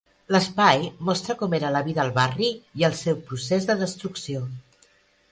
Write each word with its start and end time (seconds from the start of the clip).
L'espai 0.35 0.85
mostra 1.09 1.33
com 1.41 1.51
era 1.57 1.69
la 1.75 1.83
vida 1.87 2.01
al 2.03 2.09
barri 2.15 2.49
i 2.83 2.85
el 2.89 2.95
seu 3.01 3.19
procés 3.27 3.69
de 3.73 3.77
destrucció. 3.83 4.41